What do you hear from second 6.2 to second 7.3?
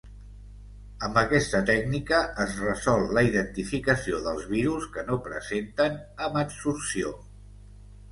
hemadsorció.